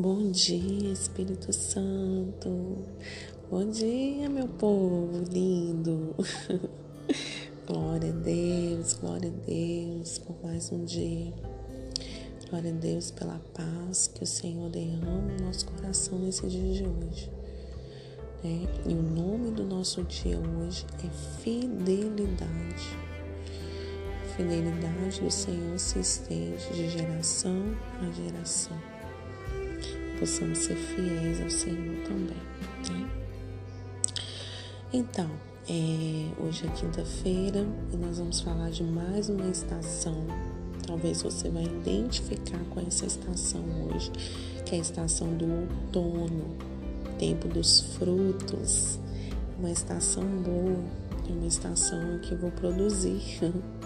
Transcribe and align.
Bom 0.00 0.30
dia, 0.30 0.92
Espírito 0.92 1.52
Santo. 1.52 2.84
Bom 3.50 3.68
dia, 3.68 4.28
meu 4.28 4.46
povo 4.46 5.24
lindo. 5.28 6.14
glória 7.66 8.10
a 8.10 8.12
Deus, 8.12 8.92
glória 8.92 9.28
a 9.28 9.44
Deus 9.44 10.18
por 10.18 10.36
mais 10.40 10.70
um 10.70 10.84
dia. 10.84 11.34
Glória 12.48 12.70
a 12.70 12.74
Deus 12.76 13.10
pela 13.10 13.40
paz 13.52 14.06
que 14.06 14.22
o 14.22 14.26
Senhor 14.26 14.70
derrama 14.70 15.32
no 15.32 15.46
nosso 15.46 15.66
coração 15.66 16.20
nesse 16.20 16.46
dia 16.46 16.74
de 16.74 16.84
hoje. 16.84 17.32
Né? 18.44 18.68
E 18.86 18.94
o 18.94 19.02
nome 19.02 19.50
do 19.50 19.64
nosso 19.64 20.04
dia 20.04 20.38
hoje 20.38 20.86
é 21.04 21.10
fidelidade. 21.42 22.96
A 24.22 24.28
fidelidade 24.36 25.20
do 25.20 25.30
Senhor 25.32 25.76
se 25.76 25.98
estende 25.98 26.72
de 26.72 26.88
geração 26.88 27.76
a 28.00 28.08
geração. 28.12 28.97
Possamos 30.18 30.58
ser 30.58 30.76
fiéis 30.76 31.40
ao 31.40 31.50
Senhor 31.50 31.96
também. 32.04 32.36
Né? 32.90 33.10
Então, 34.92 35.30
é, 35.68 36.42
hoje 36.42 36.66
é 36.66 36.70
quinta-feira 36.70 37.66
e 37.92 37.96
nós 37.96 38.18
vamos 38.18 38.40
falar 38.40 38.70
de 38.70 38.82
mais 38.82 39.28
uma 39.28 39.48
estação 39.48 40.26
Talvez 40.88 41.20
você 41.20 41.50
vai 41.50 41.64
identificar 41.64 42.64
com 42.70 42.80
essa 42.80 43.04
estação 43.04 43.62
hoje, 43.84 44.10
que 44.64 44.74
é 44.74 44.78
a 44.78 44.80
estação 44.80 45.36
do 45.36 45.44
outono, 45.44 46.56
tempo 47.18 47.46
dos 47.46 47.80
frutos. 47.98 48.98
Uma 49.58 49.70
estação 49.70 50.24
boa, 50.24 50.82
é 51.28 51.30
uma 51.30 51.46
estação 51.46 52.18
que 52.22 52.34
vou 52.34 52.50
produzir. 52.52 53.20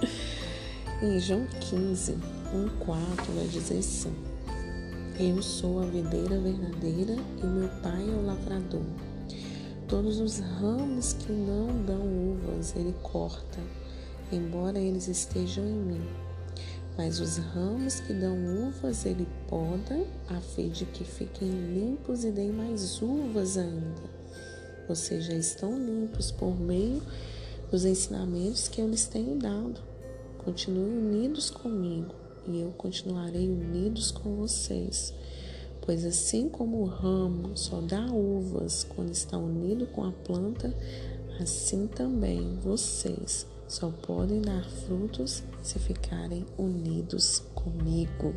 em 1.03 1.19
João 1.19 1.45
15, 1.71 2.13
1, 2.55 2.69
4 2.79 3.33
vai 3.33 3.49
dizer 3.49 3.79
assim: 3.79 4.15
Eu 5.19 5.43
sou 5.43 5.81
a 5.81 5.87
videira 5.87 6.39
verdadeira 6.39 7.17
e 7.43 7.47
meu 7.47 7.69
pai 7.83 8.09
é 8.09 8.13
o 8.13 8.27
lavrador. 8.27 8.87
Todos 9.87 10.21
os 10.21 10.39
ramos 10.39 11.13
que 11.13 11.33
não 11.33 11.85
dão 11.85 12.03
uvas 12.03 12.75
ele 12.75 12.95
corta, 13.03 13.59
embora 14.33 14.79
eles 14.79 15.09
estejam 15.09 15.65
em 15.65 15.79
mim 15.79 16.23
mas 16.97 17.21
os 17.21 17.39
ramos 17.39 18.01
que 18.01 18.13
dão 18.13 18.37
uvas 18.69 19.07
ele 19.07 19.27
poda, 19.49 20.05
a 20.29 20.41
fim 20.41 20.69
de 20.69 20.85
que 20.85 21.05
fiquem 21.05 21.49
limpos 21.51 22.25
e 22.25 22.31
deem 22.31 22.53
mais 22.53 23.01
uvas 23.01 23.57
ainda. 23.57 24.03
Vocês 24.89 25.25
já 25.25 25.35
estão 25.35 25.79
limpos 25.79 26.31
por 26.31 26.59
meio 26.59 27.03
dos 27.71 27.85
ensinamentos 27.85 28.69
que 28.69 28.81
eu 28.81 28.89
lhes 28.89 29.07
tenho 29.07 29.39
dado. 29.39 29.81
Continuem 30.45 30.99
unidos 30.99 31.49
comigo 31.49 32.22
e 32.47 32.61
eu 32.61 32.71
continuarei 32.73 33.49
unidos 33.49 34.11
com 34.11 34.37
vocês. 34.37 35.15
Pois 35.81 36.05
assim 36.05 36.49
como 36.49 36.83
o 36.83 36.87
ramo 36.87 37.57
só 37.57 37.81
dá 37.81 38.07
uvas 38.07 38.85
quando 38.85 39.11
está 39.11 39.37
unido 39.37 39.87
com 39.87 40.05
a 40.05 40.13
planta, 40.13 40.73
assim 41.41 41.87
também 41.87 42.57
vocês 42.63 43.47
só 43.67 43.91
podem 43.91 44.41
dar 44.41 44.65
frutos 44.65 45.43
se 45.63 45.79
ficarem 45.79 46.47
unidos 46.59 47.43
comigo. 47.55 48.35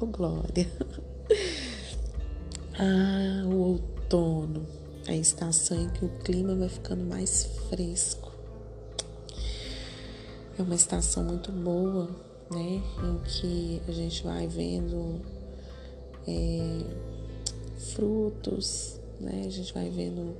Oh, 0.00 0.06
glória! 0.06 0.66
Ah, 2.80 3.44
o 3.44 3.56
outono, 3.56 4.64
a 5.08 5.12
estação 5.12 5.76
em 5.82 5.90
que 5.90 6.04
o 6.04 6.08
clima 6.20 6.54
vai 6.54 6.68
ficando 6.68 7.02
mais 7.02 7.46
fresco. 7.68 8.32
É 10.56 10.62
uma 10.62 10.76
estação 10.76 11.24
muito 11.24 11.50
boa, 11.50 12.08
né? 12.50 12.82
Em 13.02 13.18
que 13.24 13.82
a 13.88 13.92
gente 13.92 14.22
vai 14.24 14.46
vendo 14.46 15.20
é, 16.26 16.80
frutos, 17.94 19.00
né? 19.20 19.44
A 19.46 19.50
gente 19.50 19.72
vai 19.72 19.90
vendo 19.90 20.34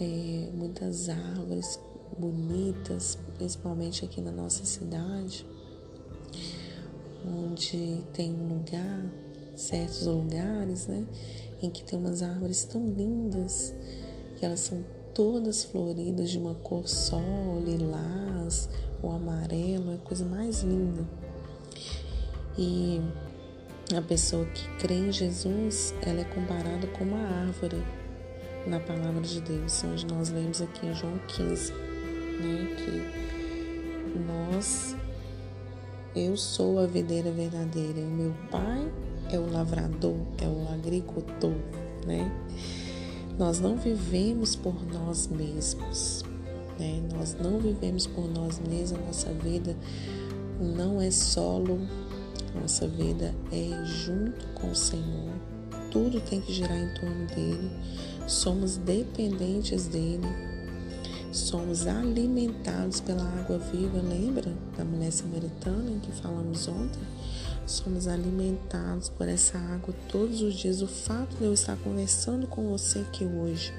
é, 0.00 0.50
muitas 0.54 1.08
árvores 1.08 1.78
bonitas, 2.18 3.18
principalmente 3.36 4.04
aqui 4.04 4.20
na 4.20 4.30
nossa 4.30 4.64
cidade, 4.64 5.46
onde 7.26 8.02
tem 8.12 8.32
um 8.32 8.48
lugar, 8.48 9.04
certos 9.54 10.06
lugares, 10.06 10.86
né, 10.86 11.06
em 11.62 11.70
que 11.70 11.82
tem 11.82 11.98
umas 11.98 12.22
árvores 12.22 12.64
tão 12.64 12.86
lindas, 12.90 13.74
que 14.36 14.44
elas 14.44 14.60
são 14.60 14.84
todas 15.14 15.64
floridas 15.64 16.30
de 16.30 16.38
uma 16.38 16.54
cor 16.54 16.86
só, 16.86 17.20
lilás 17.64 18.68
ou 19.06 19.16
amarelo, 19.16 19.92
é 19.92 19.94
a 19.94 19.98
coisa 19.98 20.24
mais 20.24 20.62
linda. 20.62 21.04
E 22.58 23.00
a 23.96 24.02
pessoa 24.02 24.44
que 24.46 24.68
crê 24.78 24.94
em 24.94 25.12
Jesus, 25.12 25.94
ela 26.02 26.20
é 26.20 26.24
comparada 26.24 26.86
com 26.88 27.04
uma 27.04 27.20
árvore 27.20 27.82
na 28.66 28.80
palavra 28.80 29.22
de 29.22 29.40
Deus, 29.40 29.84
onde 29.84 30.06
nós 30.06 30.30
lemos 30.30 30.60
aqui 30.60 30.86
em 30.86 30.94
João 30.94 31.18
15 31.28 31.86
né? 32.40 32.76
Que 32.76 34.18
nós, 34.18 34.96
eu 36.14 36.36
sou 36.36 36.78
a 36.78 36.86
videira 36.86 37.30
verdadeira, 37.30 38.00
o 38.00 38.10
meu 38.10 38.34
pai 38.50 38.90
é 39.30 39.38
o 39.38 39.50
lavrador, 39.50 40.16
é 40.38 40.46
o 40.46 40.68
agricultor, 40.72 41.54
né? 42.06 42.30
Nós 43.38 43.60
não 43.60 43.76
vivemos 43.76 44.56
por 44.56 44.74
nós 44.86 45.26
mesmos, 45.28 46.24
né? 46.78 47.02
Nós 47.14 47.36
não 47.40 47.58
vivemos 47.58 48.06
por 48.06 48.28
nós 48.28 48.58
mesmos, 48.58 49.00
nossa 49.06 49.32
vida 49.32 49.76
não 50.60 51.00
é 51.00 51.10
solo, 51.10 51.80
nossa 52.54 52.86
vida 52.88 53.34
é 53.52 53.84
junto 53.84 54.46
com 54.54 54.70
o 54.70 54.74
Senhor. 54.74 55.32
Tudo 55.90 56.20
tem 56.20 56.40
que 56.40 56.52
girar 56.52 56.78
em 56.78 56.94
torno 56.94 57.26
dele. 57.26 57.70
Somos 58.26 58.76
dependentes 58.76 59.86
dele 59.86 60.26
somos 61.36 61.86
alimentados 61.86 63.00
pela 63.00 63.22
água 63.22 63.58
viva, 63.58 63.98
lembra 63.98 64.54
da 64.76 64.84
mulher 64.84 65.12
samaritana 65.12 65.90
em 65.90 65.98
que 66.00 66.10
falamos 66.12 66.66
ontem? 66.66 67.02
Somos 67.66 68.08
alimentados 68.08 69.10
por 69.10 69.28
essa 69.28 69.58
água 69.58 69.94
todos 70.08 70.40
os 70.40 70.54
dias. 70.54 70.80
O 70.80 70.86
fato 70.86 71.36
de 71.36 71.44
eu 71.44 71.52
estar 71.52 71.76
conversando 71.76 72.46
com 72.46 72.70
você 72.70 73.00
aqui 73.00 73.24
hoje 73.24 73.72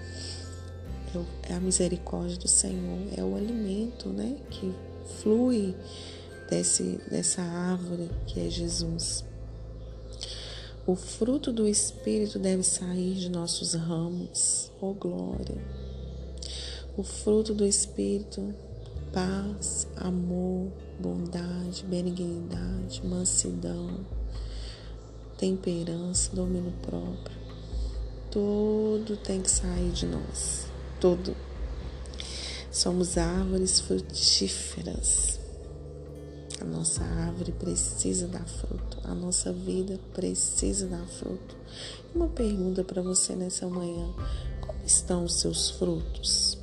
é 1.43 1.53
a 1.53 1.59
misericórdia 1.59 2.37
do 2.37 2.47
Senhor, 2.47 2.99
é 3.15 3.23
o 3.23 3.35
alimento, 3.35 4.09
né, 4.09 4.37
que 4.49 4.73
flui 5.21 5.75
desse, 6.49 6.99
dessa 7.09 7.41
árvore 7.41 8.09
que 8.25 8.39
é 8.39 8.49
Jesus. 8.49 9.23
O 10.85 10.95
fruto 10.95 11.51
do 11.51 11.67
Espírito 11.67 12.39
deve 12.39 12.63
sair 12.63 13.15
de 13.15 13.29
nossos 13.29 13.73
ramos, 13.73 14.71
oh 14.79 14.93
glória 14.93 15.57
o 16.97 17.03
fruto 17.03 17.53
do 17.53 17.63
Espírito, 17.63 18.55
paz, 19.13 19.87
amor, 19.97 20.71
bondade, 20.99 21.85
benignidade, 21.85 23.05
mansidão, 23.05 24.03
temperança, 25.37 26.35
domínio 26.35 26.73
próprio. 26.81 27.37
Tudo 28.31 29.15
tem 29.15 29.41
que 29.43 29.51
sair 29.51 29.91
de 29.91 30.07
nós. 30.07 30.65
Tudo. 30.99 31.35
Somos 32.71 33.19
árvores 33.19 33.79
frutíferas. 33.79 35.39
A 36.59 36.65
nossa 36.65 37.03
árvore 37.03 37.51
precisa 37.51 38.27
dar 38.27 38.47
fruto. 38.47 38.99
A 39.03 39.13
nossa 39.13 39.53
vida 39.53 39.99
precisa 40.13 40.87
dar 40.87 41.05
fruto. 41.05 41.55
Uma 42.15 42.27
pergunta 42.29 42.83
para 42.83 43.03
você 43.03 43.35
nessa 43.35 43.67
manhã: 43.67 44.11
como 44.59 44.79
estão 44.83 45.25
os 45.25 45.39
seus 45.39 45.69
frutos? 45.69 46.57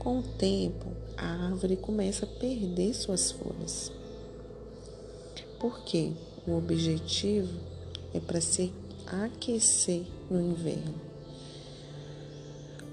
Com 0.00 0.18
o 0.18 0.22
tempo, 0.22 0.86
a 1.16 1.46
árvore 1.46 1.76
começa 1.76 2.24
a 2.24 2.28
perder 2.28 2.92
suas 2.94 3.30
folhas. 3.30 3.92
Porque 5.60 6.10
o 6.44 6.56
objetivo 6.56 7.56
é 8.12 8.18
para 8.18 8.40
se 8.40 8.72
aquecer 9.06 10.02
no 10.28 10.40
inverno. 10.40 11.11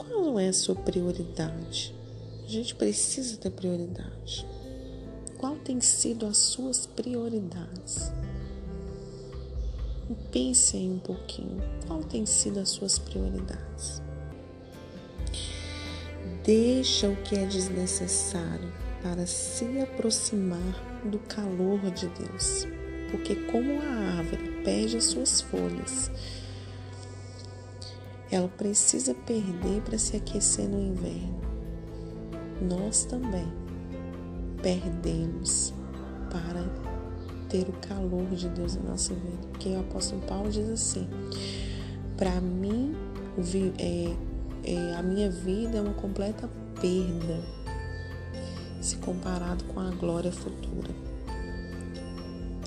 Qual 0.09 0.39
é 0.39 0.47
a 0.47 0.53
sua 0.53 0.73
prioridade? 0.73 1.93
A 2.43 2.49
gente 2.49 2.73
precisa 2.73 3.37
ter 3.37 3.51
prioridade. 3.51 4.43
Qual 5.37 5.55
tem 5.57 5.79
sido 5.79 6.25
as 6.25 6.37
suas 6.37 6.87
prioridades? 6.87 8.11
Pense 10.31 10.75
aí 10.75 10.89
um 10.89 10.97
pouquinho. 10.97 11.61
Qual 11.85 12.03
tem 12.03 12.25
sido 12.25 12.59
as 12.59 12.69
suas 12.69 12.97
prioridades? 12.97 14.01
Deixa 16.43 17.07
o 17.07 17.15
que 17.17 17.35
é 17.35 17.45
desnecessário 17.45 18.73
para 19.03 19.27
se 19.27 19.79
aproximar 19.79 21.03
do 21.05 21.19
calor 21.19 21.79
de 21.91 22.07
Deus. 22.07 22.65
Porque, 23.11 23.35
como 23.51 23.79
a 23.79 24.17
árvore 24.17 24.63
perde 24.63 24.97
as 24.97 25.05
suas 25.05 25.39
folhas, 25.39 26.09
ela 28.31 28.47
precisa 28.47 29.13
perder 29.13 29.81
para 29.81 29.97
se 29.97 30.15
aquecer 30.15 30.67
no 30.67 30.79
inverno. 30.79 31.39
Nós 32.61 33.05
também 33.05 33.47
perdemos 34.61 35.73
para 36.29 36.63
ter 37.47 37.67
o 37.67 37.73
calor 37.87 38.27
de 38.35 38.47
Deus 38.49 38.75
na 38.75 38.91
nossa 38.91 39.13
vida. 39.13 39.47
Porque 39.51 39.69
o 39.69 39.79
apóstolo 39.79 40.21
Paulo 40.23 40.49
diz 40.51 40.69
assim: 40.69 41.07
para 42.17 42.39
mim, 42.39 42.95
é, 43.77 44.15
é, 44.63 44.95
a 44.95 45.01
minha 45.01 45.31
vida 45.31 45.77
é 45.77 45.81
uma 45.81 45.93
completa 45.93 46.49
perda 46.79 47.59
se 48.81 48.95
comparado 48.97 49.63
com 49.65 49.79
a 49.79 49.89
glória 49.91 50.31
futura. 50.31 50.93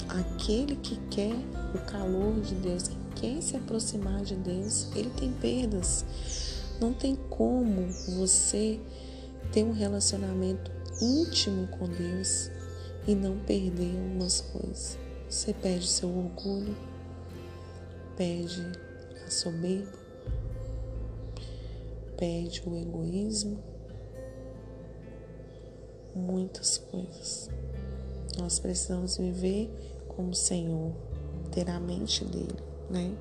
Aquele 0.08 0.76
que 0.76 0.96
quer 1.10 1.34
o 1.74 1.78
calor 1.90 2.38
de 2.40 2.54
Deus, 2.56 2.88
que 2.88 2.96
quer 3.22 3.40
se 3.40 3.56
aproximar 3.56 4.24
de 4.24 4.34
Deus, 4.34 4.88
ele 4.96 5.10
tem 5.10 5.32
perdas. 5.32 6.04
Não 6.80 6.92
tem 6.92 7.14
como 7.30 7.86
você 8.16 8.80
ter 9.52 9.62
um 9.62 9.70
relacionamento 9.70 10.72
íntimo 11.00 11.68
com 11.68 11.86
Deus 11.86 12.50
e 13.06 13.14
não 13.14 13.38
perder 13.38 13.96
algumas 13.96 14.40
coisas. 14.40 14.98
Você 15.30 15.54
perde 15.54 15.86
seu 15.86 16.08
orgulho, 16.08 16.76
perde 18.16 18.66
a 19.24 19.30
soberba, 19.30 19.98
perde 22.16 22.60
o 22.66 22.76
egoísmo, 22.76 23.62
muitas 26.12 26.76
coisas. 26.76 27.48
Nós 28.36 28.58
precisamos 28.58 29.16
viver 29.16 29.70
como 30.08 30.34
Senhor, 30.34 30.92
ter 31.52 31.70
a 31.70 31.78
mente 31.78 32.24
dele, 32.24 32.71
né? 32.90 33.12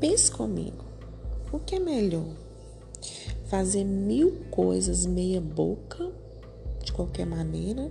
Pense 0.00 0.30
comigo, 0.30 0.84
o 1.52 1.58
que 1.58 1.74
é 1.74 1.78
melhor? 1.78 2.28
Fazer 3.46 3.84
mil 3.84 4.44
coisas 4.50 5.06
meia 5.06 5.40
boca, 5.40 6.10
de 6.84 6.92
qualquer 6.92 7.26
maneira, 7.26 7.90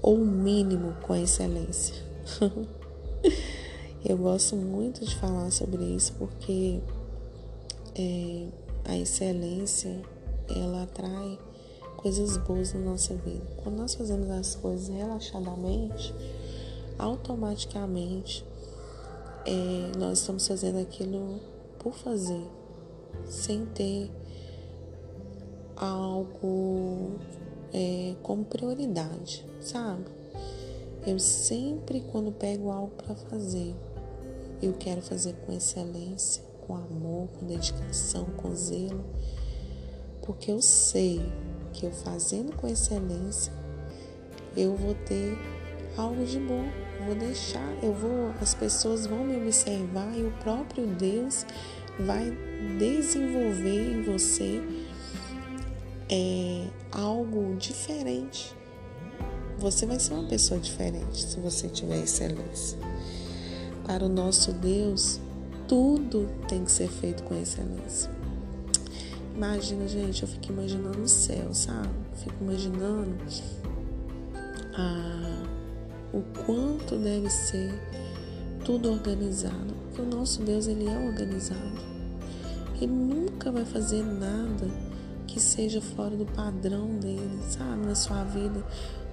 ou 0.00 0.14
o 0.14 0.26
mínimo 0.26 0.94
com 1.02 1.14
excelência? 1.14 1.94
Eu 4.04 4.16
gosto 4.16 4.54
muito 4.54 5.04
de 5.04 5.16
falar 5.16 5.50
sobre 5.50 5.82
isso 5.82 6.12
porque 6.12 6.80
é, 7.98 8.46
a 8.84 8.96
excelência 8.96 10.00
ela 10.48 10.84
atrai 10.84 11.38
coisas 11.96 12.36
boas 12.36 12.72
na 12.72 12.80
nossa 12.80 13.14
vida. 13.14 13.44
Quando 13.62 13.78
nós 13.78 13.96
fazemos 13.96 14.30
as 14.30 14.54
coisas 14.54 14.88
relaxadamente, 14.88 16.14
automaticamente 16.96 18.44
é, 19.46 19.96
nós 19.96 20.18
estamos 20.18 20.46
fazendo 20.46 20.78
aquilo 20.78 21.40
por 21.78 21.94
fazer, 21.94 22.44
sem 23.26 23.64
ter 23.66 24.10
algo 25.76 27.12
é, 27.72 28.14
como 28.22 28.44
prioridade, 28.44 29.46
sabe? 29.60 30.04
Eu 31.06 31.20
sempre, 31.20 32.00
quando 32.10 32.32
pego 32.32 32.70
algo 32.70 32.90
para 32.96 33.14
fazer, 33.14 33.74
eu 34.60 34.72
quero 34.72 35.00
fazer 35.00 35.34
com 35.46 35.52
excelência, 35.52 36.42
com 36.66 36.74
amor, 36.74 37.28
com 37.28 37.46
dedicação, 37.46 38.24
com 38.36 38.52
zelo, 38.56 39.04
porque 40.22 40.50
eu 40.50 40.60
sei 40.60 41.20
que 41.72 41.86
eu 41.86 41.92
fazendo 41.92 42.56
com 42.56 42.66
excelência, 42.66 43.52
eu 44.56 44.74
vou 44.74 44.94
ter 45.06 45.38
algo 45.96 46.24
de 46.24 46.38
bom. 46.38 46.68
vou 47.04 47.14
deixar, 47.14 47.66
eu 47.82 47.92
vou, 47.92 48.32
as 48.40 48.54
pessoas 48.54 49.06
vão 49.06 49.24
me 49.24 49.36
observar 49.36 50.12
e 50.16 50.24
o 50.24 50.30
próprio 50.42 50.86
Deus 50.86 51.46
vai 52.00 52.36
desenvolver 52.78 53.92
em 53.92 54.02
você 54.02 54.62
é, 56.10 56.66
algo 56.92 57.54
diferente. 57.56 58.54
Você 59.58 59.86
vai 59.86 59.98
ser 59.98 60.14
uma 60.14 60.28
pessoa 60.28 60.60
diferente 60.60 61.22
se 61.22 61.40
você 61.40 61.68
tiver 61.68 62.02
excelência. 62.02 62.78
Para 63.86 64.04
o 64.04 64.08
nosso 64.08 64.52
Deus, 64.52 65.20
tudo 65.66 66.28
tem 66.48 66.64
que 66.64 66.72
ser 66.72 66.88
feito 66.88 67.22
com 67.22 67.34
excelência. 67.40 68.10
Imagina, 69.34 69.86
gente, 69.86 70.22
eu 70.22 70.28
fico 70.28 70.52
imaginando 70.52 71.02
o 71.02 71.08
céu, 71.08 71.52
sabe? 71.52 71.90
Fico 72.14 72.36
imaginando 72.42 73.16
ah, 74.74 75.42
o 76.12 76.22
quanto 76.44 76.96
deve 76.96 77.28
ser 77.30 77.72
tudo 78.64 78.90
organizado. 78.90 79.74
Porque 79.86 80.02
o 80.02 80.04
nosso 80.04 80.42
Deus, 80.42 80.66
ele 80.66 80.86
é 80.86 80.98
organizado. 80.98 81.80
Ele 82.80 82.92
nunca 82.92 83.50
vai 83.50 83.64
fazer 83.64 84.02
nada 84.02 84.68
que 85.26 85.40
seja 85.40 85.80
fora 85.80 86.16
do 86.16 86.26
padrão 86.26 86.98
dele, 86.98 87.38
sabe? 87.48 87.86
Na 87.86 87.94
sua 87.94 88.24
vida. 88.24 88.64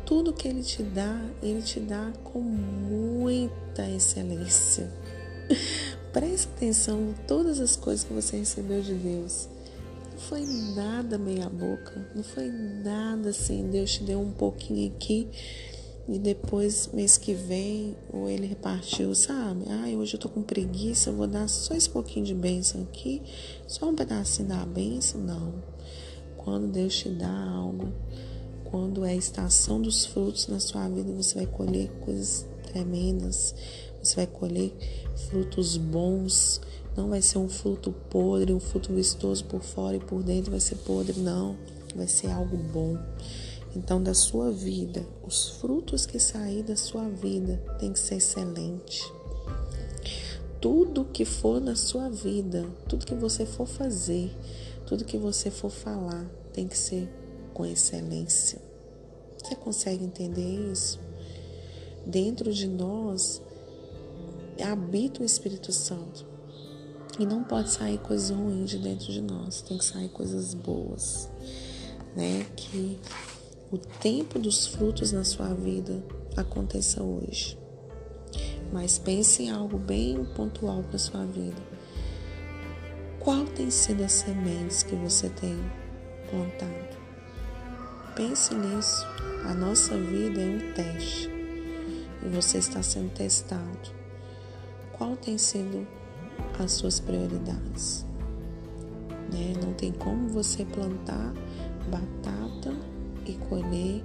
Tudo 0.06 0.34
que 0.34 0.48
ele 0.48 0.64
te 0.64 0.84
dá, 0.84 1.20
ele 1.42 1.62
te 1.62 1.80
dá 1.80 2.12
com 2.24 2.42
muita 2.42 3.90
excelência. 3.90 4.92
Preste 6.12 6.48
atenção 6.56 7.10
em 7.10 7.14
todas 7.26 7.60
as 7.60 7.76
coisas 7.76 8.04
que 8.04 8.14
você 8.14 8.38
recebeu 8.38 8.82
de 8.82 8.94
Deus 8.94 9.50
foi 10.18 10.46
nada 10.76 11.18
meia 11.18 11.50
boca, 11.50 12.08
não 12.16 12.24
foi 12.24 12.50
nada 12.50 13.30
assim, 13.30 13.70
Deus 13.70 13.92
te 13.92 14.04
deu 14.04 14.22
um 14.22 14.32
pouquinho 14.32 14.92
aqui 14.96 15.28
e 16.08 16.20
depois 16.20 16.90
mês 16.94 17.18
que 17.18 17.34
vem 17.34 17.96
ou 18.12 18.30
ele 18.30 18.46
repartiu, 18.46 19.16
sabe? 19.16 19.66
Ai, 19.70 19.96
hoje 19.96 20.16
eu 20.16 20.20
tô 20.20 20.28
com 20.28 20.42
preguiça, 20.42 21.10
eu 21.10 21.16
vou 21.16 21.28
dar 21.28 21.48
só 21.48 21.74
esse 21.74 21.90
pouquinho 21.90 22.26
de 22.26 22.34
bênção 22.34 22.82
aqui, 22.84 23.22
só 23.68 23.90
um 23.90 23.96
pedacinho 23.96 24.50
da 24.50 24.66
bênção, 24.66 25.22
não. 25.22 25.54
Quando 26.38 26.68
Deus 26.68 26.98
te 26.98 27.10
dá 27.10 27.32
algo, 27.32 27.88
quando 28.66 29.06
é 29.06 29.12
a 29.12 29.16
estação 29.16 29.82
dos 29.82 30.06
frutos 30.06 30.48
na 30.48 30.60
sua 30.60 30.90
vida, 30.90 31.12
você 31.14 31.36
vai 31.36 31.46
colher 31.46 31.90
coisas 32.02 32.46
tremendas, 32.64 33.56
você 34.02 34.16
vai 34.18 34.28
colher 34.28 34.74
frutos 35.30 35.78
bons, 35.78 36.60
não 36.98 37.10
vai 37.10 37.22
ser 37.22 37.38
um 37.38 37.48
fruto 37.48 37.92
podre, 38.10 38.54
um 38.54 38.60
fruto 38.60 38.94
vistoso 38.94 39.46
por 39.46 39.62
fora 39.62 39.96
e 39.96 40.00
por 40.00 40.22
dentro 40.22 40.52
vai 40.52 40.60
ser 40.60 40.76
podre, 40.78 41.20
não. 41.20 41.56
Vai 41.96 42.08
ser 42.08 42.32
algo 42.32 42.58
bom. 42.58 42.98
Então, 43.76 44.02
da 44.02 44.14
sua 44.14 44.52
vida, 44.52 45.06
os 45.26 45.50
frutos 45.50 46.06
que 46.06 46.20
sair 46.20 46.64
da 46.64 46.76
sua 46.76 47.10
vida 47.10 47.58
tem 47.80 47.92
que 47.92 48.00
ser 48.00 48.16
excelente. 48.16 49.04
Tudo 50.62 51.06
que 51.06 51.26
for 51.26 51.60
na 51.60 51.76
sua 51.76 52.10
vida, 52.10 52.66
tudo 52.88 53.06
que 53.06 53.16
você 53.16 53.46
for 53.46 53.68
fazer, 53.68 54.32
tudo 54.86 55.04
que 55.04 55.18
você 55.18 55.50
for 55.50 55.72
falar, 55.72 56.26
tem 56.54 56.68
que 56.68 56.78
ser 56.78 57.10
com 57.54 57.66
excelência. 57.66 58.62
Você 59.38 59.56
consegue 59.56 60.06
entender 60.06 60.72
isso? 60.72 61.00
Dentro 62.06 62.54
de 62.54 62.68
nós 62.68 63.42
habita 64.62 65.22
o 65.22 65.26
Espírito 65.26 65.72
Santo. 65.72 66.26
E 67.20 67.26
não 67.26 67.44
pode 67.44 67.70
sair 67.70 68.00
coisas 68.00 68.32
ruins 68.32 68.72
de 68.72 68.80
dentro 68.80 69.12
de 69.12 69.22
nós, 69.22 69.62
tem 69.62 69.78
que 69.78 69.86
sair 69.86 70.10
coisas 70.10 70.56
boas, 70.56 71.30
né? 72.16 72.44
Que 72.56 73.00
o 73.74 73.78
tempo 73.80 74.38
dos 74.38 74.68
frutos 74.68 75.12
na 75.12 75.24
sua 75.24 75.48
vida 75.48 76.04
aconteça 76.38 77.02
hoje. 77.02 77.58
Mas 78.72 79.00
pense 79.00 79.42
em 79.42 79.50
algo 79.50 79.80
bem 79.80 80.24
pontual 80.36 80.84
para 80.84 81.00
sua 81.00 81.26
vida. 81.26 81.60
Qual 83.20 83.46
tem 83.46 83.72
sido 83.72 84.04
as 84.04 84.12
sementes 84.12 84.84
que 84.84 84.96
você 84.96 85.28
tem 85.28 85.58
plantado? 86.30 86.98
Pense 88.16 88.54
nisso. 88.54 89.08
A 89.46 89.56
nossa 89.56 89.98
vida 89.98 90.40
é 90.40 90.46
um 90.46 90.74
teste 90.74 91.30
e 92.24 92.30
você 92.30 92.60
está 92.60 92.84
sendo 92.84 93.12
testado. 93.12 93.90
Qual 94.92 95.16
tem 95.16 95.36
sido 95.36 95.88
as 96.60 96.74
suas 96.74 97.00
prioridades. 97.00 98.06
Né? 99.32 99.54
Não 99.64 99.74
tem 99.74 99.92
como 99.92 100.30
você 100.30 100.64
plantar 100.64 101.34
batata 101.90 102.93
e 103.26 103.34
colher 103.50 104.04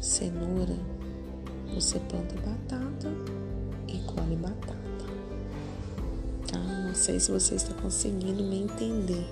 cenoura. 0.00 0.76
Você 1.74 1.98
planta 2.00 2.34
batata 2.36 3.08
e 3.86 3.98
colhe 4.00 4.36
batata. 4.36 4.76
Tá? 6.50 6.58
Não 6.58 6.94
sei 6.94 7.20
se 7.20 7.30
você 7.30 7.54
está 7.54 7.74
conseguindo 7.74 8.42
me 8.42 8.62
entender, 8.62 9.26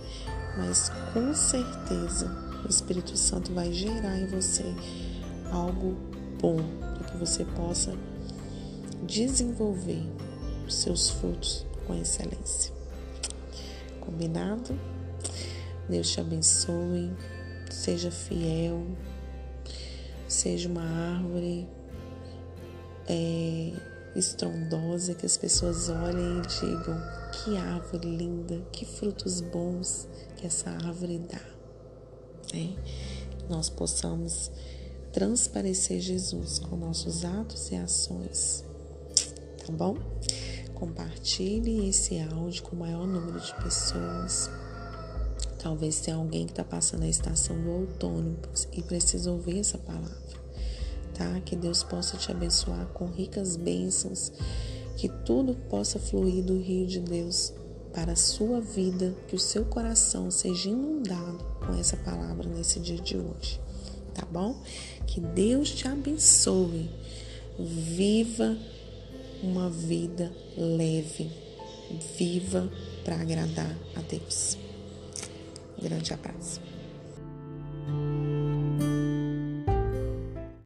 mas 0.56 0.90
com 1.12 1.32
certeza 1.34 2.30
o 2.64 2.68
Espírito 2.68 3.16
Santo 3.16 3.52
vai 3.52 3.72
gerar 3.72 4.18
em 4.18 4.26
você 4.26 4.64
algo 5.50 5.96
bom 6.40 6.58
para 6.94 7.04
que 7.04 7.16
você 7.16 7.44
possa 7.44 7.94
desenvolver 9.04 10.02
os 10.66 10.74
seus 10.74 11.10
frutos 11.10 11.64
com 11.86 11.94
excelência. 11.94 12.72
Combinado? 14.00 14.78
Deus 15.88 16.10
te 16.10 16.20
abençoe, 16.20 17.12
seja 17.70 18.10
fiel, 18.10 18.86
seja 20.28 20.68
uma 20.68 20.82
árvore 20.82 21.68
é, 23.08 23.72
estrondosa, 24.14 25.14
que 25.14 25.26
as 25.26 25.36
pessoas 25.36 25.88
olhem 25.88 26.38
e 26.38 26.60
digam: 26.60 27.00
que 27.32 27.56
árvore 27.56 28.16
linda, 28.16 28.60
que 28.72 28.84
frutos 28.84 29.40
bons 29.40 30.08
que 30.36 30.46
essa 30.46 30.70
árvore 30.70 31.18
dá. 31.18 31.40
Né? 32.54 32.76
Nós 33.48 33.68
possamos 33.68 34.50
transparecer 35.12 36.00
Jesus 36.00 36.58
com 36.58 36.76
nossos 36.76 37.24
atos 37.24 37.70
e 37.70 37.76
ações. 37.76 38.64
Tá 39.64 39.72
bom? 39.72 39.96
Compartilhe 40.74 41.88
esse 41.88 42.18
áudio 42.20 42.62
com 42.64 42.76
o 42.76 42.78
maior 42.78 43.06
número 43.06 43.40
de 43.40 43.54
pessoas. 43.62 44.50
Talvez 45.66 45.98
tenha 45.98 46.16
alguém 46.16 46.46
que 46.46 46.52
está 46.52 46.62
passando 46.62 47.02
a 47.02 47.08
estação 47.08 47.60
do 47.60 47.68
outono 47.68 48.38
e 48.72 48.80
precisa 48.82 49.32
ouvir 49.32 49.58
essa 49.58 49.76
palavra. 49.76 50.16
Tá? 51.12 51.40
Que 51.40 51.56
Deus 51.56 51.82
possa 51.82 52.16
te 52.16 52.30
abençoar 52.30 52.86
com 52.94 53.06
ricas 53.06 53.56
bênçãos, 53.56 54.30
que 54.96 55.08
tudo 55.08 55.56
possa 55.68 55.98
fluir 55.98 56.44
do 56.44 56.56
rio 56.56 56.86
de 56.86 57.00
Deus 57.00 57.52
para 57.92 58.12
a 58.12 58.16
sua 58.16 58.60
vida, 58.60 59.12
que 59.26 59.34
o 59.34 59.40
seu 59.40 59.64
coração 59.64 60.30
seja 60.30 60.68
inundado 60.68 61.44
com 61.58 61.74
essa 61.74 61.96
palavra 61.96 62.48
nesse 62.48 62.78
dia 62.78 63.00
de 63.00 63.16
hoje. 63.16 63.60
Tá 64.14 64.24
bom? 64.24 64.62
Que 65.04 65.20
Deus 65.20 65.70
te 65.70 65.88
abençoe. 65.88 66.88
Viva 67.58 68.56
uma 69.42 69.68
vida 69.68 70.32
leve. 70.56 71.28
Viva 72.16 72.70
para 73.04 73.20
agradar 73.20 73.76
a 73.96 74.00
Deus. 74.02 74.64
Grande 75.80 76.12
abraço. 76.12 76.60